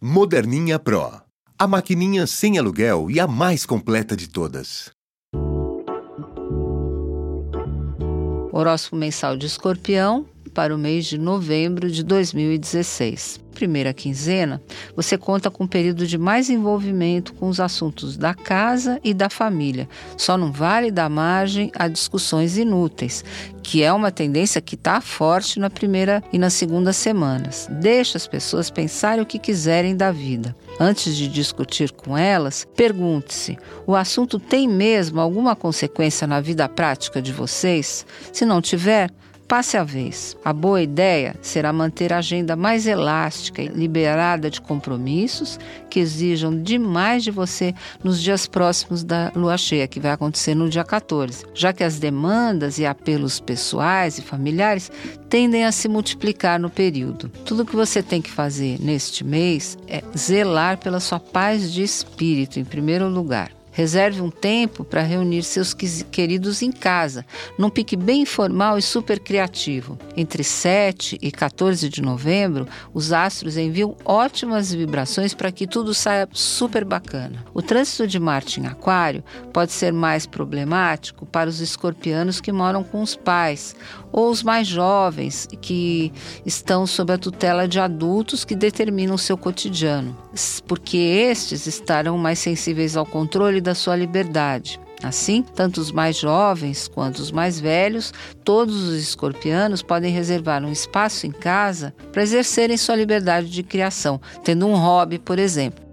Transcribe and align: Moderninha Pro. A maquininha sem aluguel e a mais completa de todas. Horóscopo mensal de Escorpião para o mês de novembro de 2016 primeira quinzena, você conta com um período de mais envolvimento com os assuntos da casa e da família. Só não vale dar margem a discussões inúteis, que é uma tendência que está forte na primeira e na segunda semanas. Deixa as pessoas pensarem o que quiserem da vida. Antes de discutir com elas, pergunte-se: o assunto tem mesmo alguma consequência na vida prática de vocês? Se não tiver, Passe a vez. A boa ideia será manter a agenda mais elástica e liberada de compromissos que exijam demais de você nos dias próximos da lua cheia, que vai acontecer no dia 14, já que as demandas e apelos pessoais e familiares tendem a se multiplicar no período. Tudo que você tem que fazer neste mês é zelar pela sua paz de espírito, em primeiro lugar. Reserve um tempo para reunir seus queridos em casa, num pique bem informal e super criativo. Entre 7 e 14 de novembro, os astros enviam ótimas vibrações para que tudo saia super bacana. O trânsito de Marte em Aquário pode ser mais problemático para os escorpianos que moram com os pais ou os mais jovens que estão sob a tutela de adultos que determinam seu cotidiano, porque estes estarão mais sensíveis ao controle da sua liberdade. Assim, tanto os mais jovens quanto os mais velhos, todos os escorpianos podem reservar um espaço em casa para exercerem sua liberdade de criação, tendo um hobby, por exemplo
Moderninha 0.00 0.78
Pro. 0.78 1.10
A 1.58 1.66
maquininha 1.66 2.24
sem 2.24 2.56
aluguel 2.56 3.10
e 3.10 3.18
a 3.18 3.26
mais 3.26 3.66
completa 3.66 4.16
de 4.16 4.28
todas. 4.28 4.92
Horóscopo 8.52 8.94
mensal 8.94 9.36
de 9.36 9.46
Escorpião 9.46 10.24
para 10.48 10.74
o 10.74 10.78
mês 10.78 11.06
de 11.06 11.18
novembro 11.18 11.90
de 11.90 12.02
2016 12.02 13.48
primeira 13.58 13.92
quinzena, 13.92 14.62
você 14.94 15.18
conta 15.18 15.50
com 15.50 15.64
um 15.64 15.66
período 15.66 16.06
de 16.06 16.16
mais 16.16 16.48
envolvimento 16.48 17.34
com 17.34 17.48
os 17.48 17.58
assuntos 17.58 18.16
da 18.16 18.32
casa 18.32 19.00
e 19.02 19.12
da 19.12 19.28
família. 19.28 19.88
Só 20.16 20.38
não 20.38 20.52
vale 20.52 20.92
dar 20.92 21.10
margem 21.10 21.72
a 21.74 21.88
discussões 21.88 22.56
inúteis, 22.56 23.24
que 23.60 23.82
é 23.82 23.92
uma 23.92 24.12
tendência 24.12 24.60
que 24.60 24.76
está 24.76 25.00
forte 25.00 25.58
na 25.58 25.68
primeira 25.68 26.22
e 26.32 26.38
na 26.38 26.50
segunda 26.50 26.92
semanas. 26.92 27.66
Deixa 27.68 28.16
as 28.16 28.28
pessoas 28.28 28.70
pensarem 28.70 29.22
o 29.22 29.26
que 29.26 29.40
quiserem 29.40 29.96
da 29.96 30.12
vida. 30.12 30.54
Antes 30.78 31.16
de 31.16 31.26
discutir 31.26 31.90
com 31.90 32.16
elas, 32.16 32.64
pergunte-se: 32.76 33.58
o 33.84 33.96
assunto 33.96 34.38
tem 34.38 34.68
mesmo 34.68 35.20
alguma 35.20 35.56
consequência 35.56 36.28
na 36.28 36.40
vida 36.40 36.68
prática 36.68 37.20
de 37.20 37.32
vocês? 37.32 38.06
Se 38.32 38.46
não 38.46 38.62
tiver, 38.62 39.10
Passe 39.48 39.78
a 39.78 39.82
vez. 39.82 40.36
A 40.44 40.52
boa 40.52 40.82
ideia 40.82 41.34
será 41.40 41.72
manter 41.72 42.12
a 42.12 42.18
agenda 42.18 42.54
mais 42.54 42.86
elástica 42.86 43.62
e 43.62 43.68
liberada 43.68 44.50
de 44.50 44.60
compromissos 44.60 45.58
que 45.88 45.98
exijam 45.98 46.62
demais 46.62 47.24
de 47.24 47.30
você 47.30 47.74
nos 48.04 48.20
dias 48.20 48.46
próximos 48.46 49.02
da 49.02 49.32
lua 49.34 49.56
cheia, 49.56 49.88
que 49.88 49.98
vai 49.98 50.10
acontecer 50.10 50.54
no 50.54 50.68
dia 50.68 50.84
14, 50.84 51.46
já 51.54 51.72
que 51.72 51.82
as 51.82 51.98
demandas 51.98 52.78
e 52.78 52.84
apelos 52.84 53.40
pessoais 53.40 54.18
e 54.18 54.22
familiares 54.22 54.92
tendem 55.30 55.64
a 55.64 55.72
se 55.72 55.88
multiplicar 55.88 56.60
no 56.60 56.68
período. 56.68 57.30
Tudo 57.46 57.64
que 57.64 57.74
você 57.74 58.02
tem 58.02 58.20
que 58.20 58.30
fazer 58.30 58.78
neste 58.78 59.24
mês 59.24 59.78
é 59.88 60.02
zelar 60.14 60.76
pela 60.76 61.00
sua 61.00 61.18
paz 61.18 61.72
de 61.72 61.82
espírito, 61.82 62.60
em 62.60 62.64
primeiro 62.66 63.08
lugar. 63.08 63.57
Reserve 63.78 64.20
um 64.20 64.28
tempo 64.28 64.82
para 64.82 65.02
reunir 65.02 65.44
seus 65.44 65.72
queridos 65.72 66.62
em 66.62 66.72
casa, 66.72 67.24
num 67.56 67.70
pique 67.70 67.94
bem 67.94 68.22
informal 68.22 68.76
e 68.76 68.82
super 68.82 69.20
criativo. 69.20 69.96
Entre 70.16 70.42
7 70.42 71.16
e 71.22 71.30
14 71.30 71.88
de 71.88 72.02
novembro, 72.02 72.66
os 72.92 73.12
astros 73.12 73.56
enviam 73.56 73.96
ótimas 74.04 74.74
vibrações 74.74 75.32
para 75.32 75.52
que 75.52 75.64
tudo 75.64 75.94
saia 75.94 76.28
super 76.32 76.84
bacana. 76.84 77.44
O 77.54 77.62
trânsito 77.62 78.04
de 78.08 78.18
Marte 78.18 78.60
em 78.60 78.66
Aquário 78.66 79.22
pode 79.52 79.70
ser 79.70 79.92
mais 79.92 80.26
problemático 80.26 81.24
para 81.24 81.48
os 81.48 81.60
escorpianos 81.60 82.40
que 82.40 82.50
moram 82.50 82.82
com 82.82 83.00
os 83.00 83.14
pais 83.14 83.76
ou 84.10 84.28
os 84.28 84.42
mais 84.42 84.66
jovens 84.66 85.46
que 85.60 86.12
estão 86.44 86.84
sob 86.84 87.12
a 87.12 87.18
tutela 87.18 87.68
de 87.68 87.78
adultos 87.78 88.44
que 88.44 88.56
determinam 88.56 89.16
seu 89.16 89.38
cotidiano, 89.38 90.16
porque 90.66 90.96
estes 90.96 91.68
estarão 91.68 92.18
mais 92.18 92.40
sensíveis 92.40 92.96
ao 92.96 93.06
controle 93.06 93.60
da 93.68 93.74
sua 93.74 93.94
liberdade. 93.94 94.80
Assim, 95.02 95.42
tanto 95.42 95.78
os 95.80 95.92
mais 95.92 96.16
jovens 96.16 96.88
quanto 96.88 97.18
os 97.18 97.30
mais 97.30 97.60
velhos, 97.60 98.12
todos 98.42 98.88
os 98.88 99.00
escorpianos 99.00 99.82
podem 99.82 100.12
reservar 100.12 100.64
um 100.64 100.72
espaço 100.72 101.26
em 101.26 101.30
casa 101.30 101.94
para 102.12 102.22
exercerem 102.22 102.76
sua 102.76 102.96
liberdade 102.96 103.48
de 103.48 103.62
criação, 103.62 104.20
tendo 104.42 104.66
um 104.66 104.74
hobby, 104.74 105.18
por 105.18 105.38
exemplo 105.38 105.87